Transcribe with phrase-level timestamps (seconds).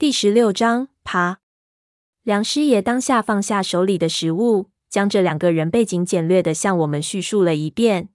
[0.00, 1.40] 第十六章爬。
[2.22, 8.10] 梁师爷当下放下手里的食物，将这两个人背景简略地向我们叙述了一遍。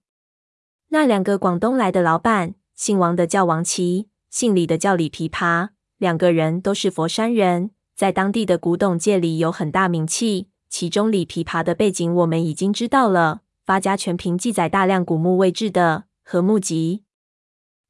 [0.88, 10.48] 那两个广东来的老板，姓王的叫王琦，姓李的叫李琵琶，两个人都是佛山人，在当地的古董界里有很大名气。
[10.70, 17.02] 其中李琵琶的背景我们已经知道了，发家全凭记载大量古墓位置的《和墓集》。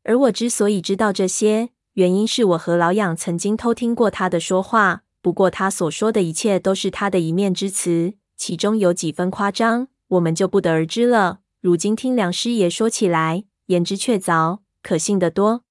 [0.03, 5.03] 而我之所以知道这些，原因是我和老养曾经偷听过他的说话。
[5.23, 11.41] 不过他所说的一切都是他的一面之词，其中有几分夸张，我们就不得而知了。
[11.61, 15.62] 如今听梁师爷说起来，言之确凿，可信得多。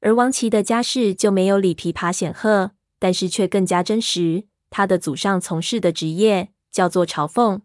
[0.00, 4.48] 而王琦的家世就没有李琵琶显赫，但是却更加真实。
[4.70, 7.62] 他的祖上从事的职业叫做朝奉。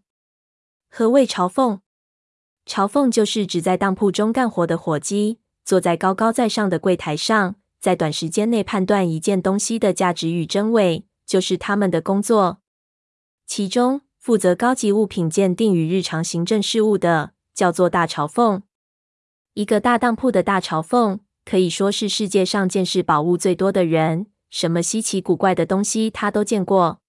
[0.91, 1.79] 何谓朝奉？
[2.67, 12.59] 朝奉就是指在当铺中干活的伙计，坐在高高在上的柜台上，在短时间内判断一件东西的价值与真伪，就是他们的工作。
[13.45, 18.63] 其中负责高级物品鉴定与日常行政事务的，叫做大朝奉。
[19.53, 24.27] 一个大当铺的大朝奉，可以说是世界上见识宝物最多的人。
[24.49, 27.01] 什么稀奇古怪的东西他都见过。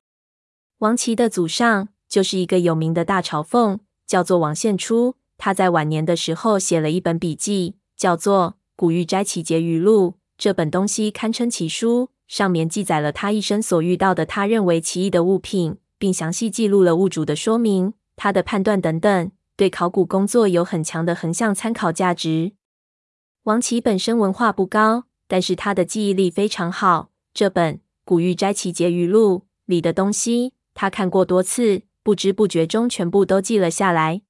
[0.79, 5.17] 王琦的祖上就是一个有名的大朝奉，叫做王献初。
[5.37, 10.11] 他在晚年的时候写了一本笔记，叫做《古玉斋奇节语录》。
[10.41, 22.53] 这本东西堪称奇书，上面记载了他一生所遇到的他认为奇异的物品，并详细记录了物主的说明、他的判断等等，对考古工作有很强的横向参考价值。
[23.43, 27.11] 王琦本身文化不高，但是他的记忆力非常好。
[27.35, 27.75] 这本
[28.07, 34.23] 《古玉斋奇杰余录》里的东西，他看过多次，不知不觉中全部都记了下来。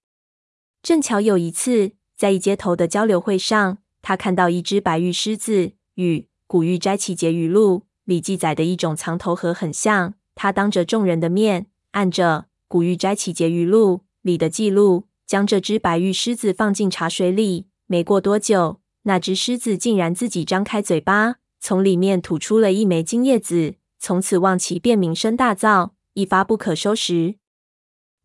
[0.82, 10.14] 正巧有一次，在一街头的交流会上，他看到一只白玉狮子，与《古玉斋奇杰余录》里记载的一种藏头盒很像。
[10.34, 17.66] 他当着众人的面，按着《古玉斋奇杰余录》里的记录，将这只白玉狮子放进茶水里。
[17.86, 21.36] 没过多久，那只狮子竟然自己张开嘴巴。
[21.60, 27.34] 从里面吐出了一枚金叶子，从此望其便名声大噪，一发不可收拾。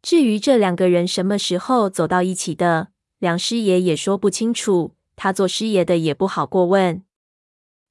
[0.02, 2.90] 至于这两个人什么时候走到一起的，
[3.20, 7.02] 梁师爷也说不清楚，他做师爷的也不好过问。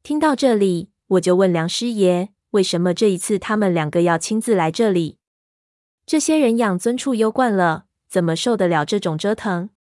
[0.05, 5.17] 听到这里，我就问梁师爷，为什么这一次他们两个要亲自来这里？
[6.05, 9.71] 这些人养尊处优惯了，怎么受得了这种折腾？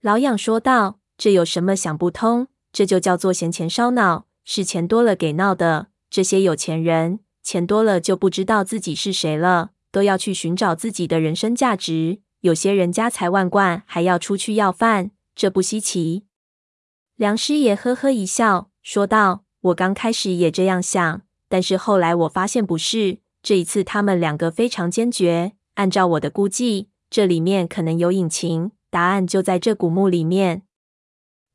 [0.00, 2.46] 老养说道：“这有什么想不通？
[2.72, 5.88] 这就叫做闲钱烧脑。”是钱多了给闹的。
[6.08, 12.20] 这些有钱人，钱多了就不知道自己是谁了，都要去寻找自己的人生价值。
[12.42, 16.26] 有些人家财万贯，还要出去要饭，这不稀奇。
[17.16, 23.18] 梁师爷呵呵一笑，说道：“我刚开始也这样想，但是后来我发现不是。
[23.42, 25.52] 这一次他们两个非常坚决。
[25.74, 30.62] 按照我的估计，这里面可能有隐情，答案就在这古墓里面。”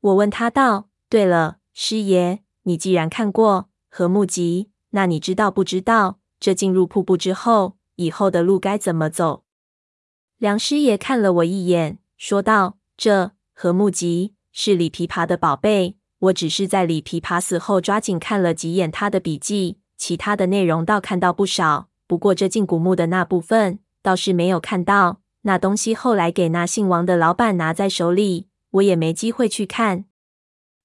[0.00, 9.44] 我问他道：“对了，师爷。”你既然看过《和墓集》，那你知道不知道这进入瀑布之后，以后的路该怎么走？
[10.38, 21.88] 梁师爷看了我一眼，说道：“这《和墓集》是李琵琶的宝贝，我只是在李琵琶死后抓紧看了几眼他的笔记，其他的内容倒看到不少。
[22.06, 25.20] 不过这进古墓的那部分，倒是没有看到。
[25.42, 30.06] 那东西后来给那姓王的老板拿在手里，我也没机会去看。”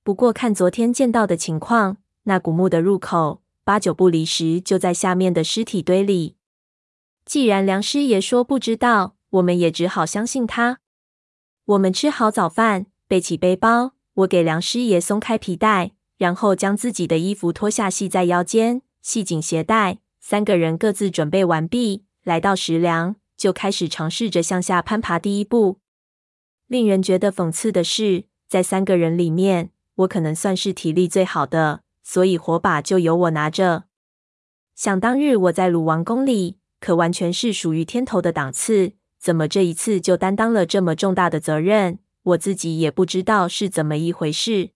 [0.03, 6.36] 不过看昨天见到的情况，那古墓的入口八九不离十就在下面的尸体堆里。
[7.24, 10.80] 既然梁师爷说不知道，我们也只好相信他。
[11.66, 20.00] 我们吃好早饭，背起背包，我给梁师爷松开皮带，然后将自己的衣服脱下系在腰间，系紧鞋带。
[20.20, 25.80] 三个人各自准备完毕，来到石梁，就开始尝试着向下攀爬第一步。
[26.68, 33.86] 令人觉得讽刺的是，在三个人里面，我可能算是体力最好的，所以火把就由我拿着。
[34.76, 42.00] 想当日我在鲁王宫里，可完全是属于天头的档次，怎么这一次就担当了这么重大的责任？
[42.23, 44.72] 我自己也不知道是怎么一回事。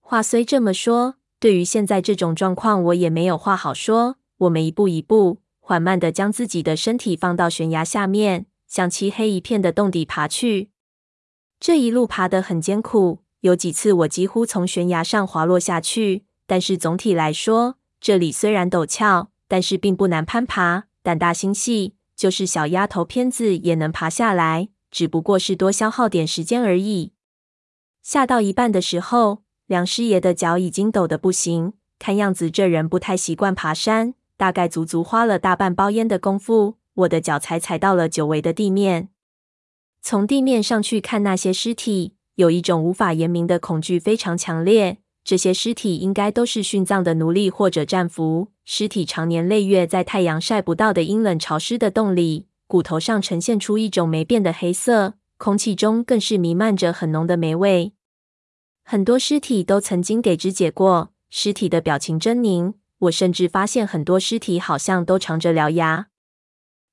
[0.00, 4.16] 话虽这么说，对于现在这种状况，我也没有话好说。
[4.38, 10.70] 我们一步一步缓慢地将自己的身体放到悬崖下面，向漆黑一片的洞底爬去。
[11.60, 13.20] 这一路爬得很艰苦。
[13.40, 20.84] 有几次我几乎从悬崖上滑落下去，但是总体来说，这里虽然陡峭，但是并不难攀爬。
[21.02, 27.10] 胆大心细，就是小丫头片子也能爬下来，只不过是多消耗点时间而已。
[28.02, 39.08] 下到一半的时候，梁师爷的脚已经抖得不行，看样子这人不太习惯爬山，大概足足花了大半包烟的功夫，我的脚才踩到了久违的地面。
[40.02, 44.98] 从地面上去看那些尸体，有一种无法言明的恐惧，非常强烈。
[45.24, 48.48] 这些尸体应该都是殉葬的奴隶或者战俘。
[48.64, 57.92] 尸体长年累月在太阳晒不到的阴冷潮湿的洞里，骨头上呈现出一种霉变的黑色，空气中更是弥漫着很浓的霉味。
[58.82, 62.72] 很多尸体都曾经给肢解过，尸体的表情狰狞。
[63.00, 66.06] 我甚至发现很多尸体好像都长着獠牙。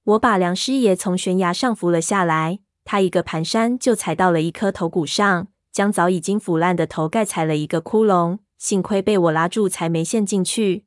[0.04, 5.48] 我把梁师爷从悬崖上扶了下来，他一个蹒跚就踩到了一颗头骨上。
[5.72, 10.84] 将早已经腐烂的头盖踩了一个窟窿，幸亏被我拉住，才没陷进去。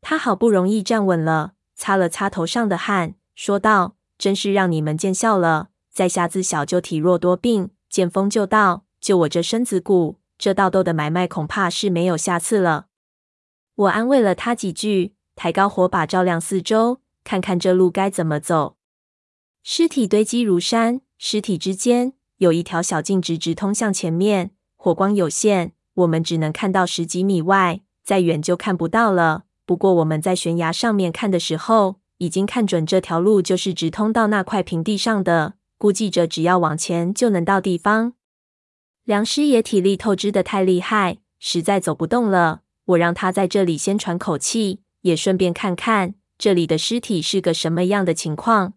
[0.00, 5.68] 他好不容易站稳了，擦了擦头上的汗，说道：“真是让你们见笑了。
[5.92, 12.86] 在下自小就体弱多病，见风就倒，就我这身子骨，这倒斗的买卖恐怕是没有下次了。”
[13.76, 18.78] 我安慰了他几句，抬高火把照亮四周，看看这路该怎么走。
[19.62, 22.14] 尸体堆积如山，尸体之间。
[22.38, 29.44] 有一条小径直直通向前面，火光有限，我们只能看到十几米外，再远就看不到了。
[29.66, 38.14] 不过我们在悬崖上面看的时候，已经看准这条路就是直通到那块平地上的，估计着只要往前就能到地方。
[39.04, 42.62] 梁师爷体力透支得太厉害，实在走不动了。
[42.86, 48.74] 我让他在这里先喘口气，也顺便看看这里的尸体是个什么样的情况。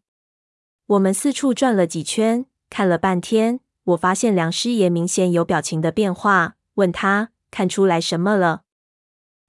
[0.87, 2.45] 我们四处转了几圈。
[2.71, 8.61] 看了半天，我发现梁师爷明显有表情的变化，问他看出来什么了。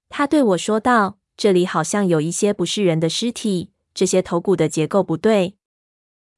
[0.09, 5.55] 他对我说道：“这里好像有一些不是人的尸体，这些头骨的结构不对。”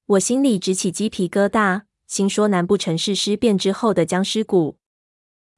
[0.06, 4.78] 我心里直起鸡皮疙瘩，心说难不成是尸变之后的僵尸骨？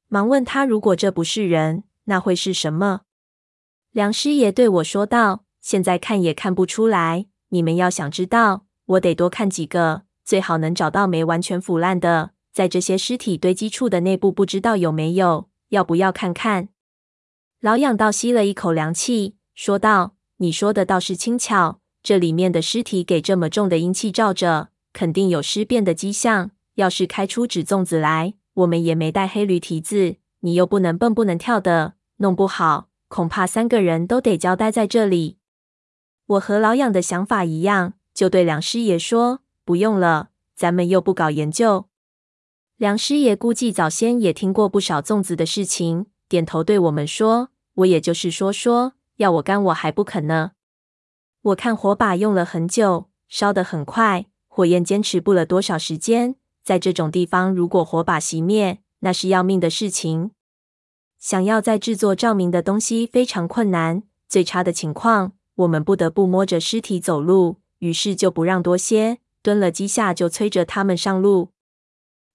[0.08, 3.02] 忙问他：“如果这不是人，那会是什么？”
[3.92, 15.48] 梁师爷对我说道：“现在看也看不出来，你们要想知道，我得多看几个。”最好能找到没完全腐烂的，在这些尸体堆积处的内部，不知道有没有？
[15.68, 16.68] 要不要看看？
[17.60, 26.52] 老痒倒吸了一口凉气，说道：“你说的倒是轻巧，这里面的尸体给这么重的阴气罩着，肯定有尸变的迹象。
[26.76, 35.38] 要是开出纸粽子来，我们也没带黑驴蹄子，你又不能蹦不能跳的，弄不好恐怕三个人都得交代在这里。”
[36.26, 39.40] 我和老痒的想法一样，就对梁师爷说。
[39.64, 41.86] 不用了，咱们又不搞研究。
[42.76, 47.48] 梁师爷估计早先也听过不少粽子的事情，点头对我们说
[47.82, 50.52] ：“我也就是说说，要我干我还不肯呢。”
[51.46, 56.34] 我看火把用了很久，烧得很快，火焰坚持不了多少时间。
[56.64, 60.32] 在这种地方，如果火把熄灭，那是要命的事情。
[61.20, 69.18] 想要再制作照明的东西非常困难，最差的情况，我们不得不摸着尸体走路，于是就不让多些。
[69.40, 71.50] 蹲了几下，就催着他们上路。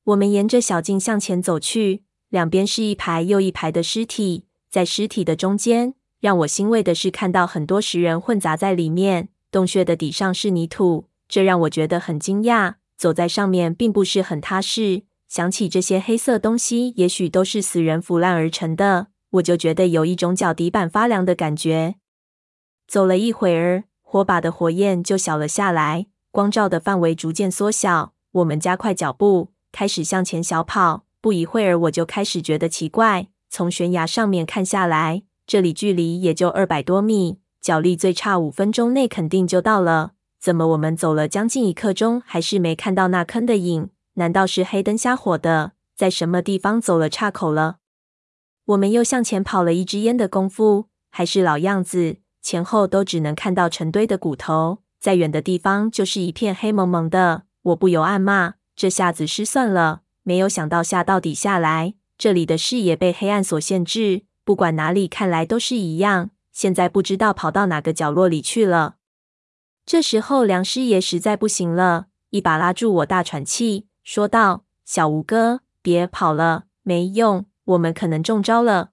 [0.06, 9.28] 我们沿着小径向前走去，两边是一排又一排的尸体，在尸体的中间，让我欣慰的是看到很多石人混杂在里面。
[9.52, 12.76] 洞穴的底上是泥土，这让我觉得很惊讶。
[12.96, 21.96] 走在上面并不是很踏实，想起这些黑色东西也许都是死人腐烂而成的，我就觉得有一种脚底板发凉的感觉。
[22.88, 26.06] 走了一会儿，火把的火焰就小了下来。
[26.30, 31.04] 光照的范围逐渐缩小，我们加快脚步，开始向前小跑。
[31.20, 33.28] 不一会儿，我就开始觉得奇怪。
[33.50, 40.14] 从悬崖上面看下来，这里距离也就二百多米，脚力最差五分钟内肯定就到了。
[40.40, 43.90] 怎么我们走了将近一刻钟，还是没看到那坑的影？
[44.14, 47.80] 难道是黑灯瞎火的，在什么地方走了岔口了？
[48.64, 54.78] 我们又向前跑了一支烟的功夫，还是老样子，前后都只能看到成堆的骨头。
[55.02, 60.04] 再远的地方就是一片黑蒙蒙的，我不由暗骂：这下子失算了。
[60.24, 66.32] 没有想到下到底下来，这里的视野被黑暗所限制，不管哪里看来都是一样。
[66.52, 68.96] 现在不知道跑到哪个角落里去了。
[69.86, 78.92] 这时候梁师爷实在不行了，一把拉住我，大喘气，说道：“小吴哥，别跑了，没用，我们可能中招了。”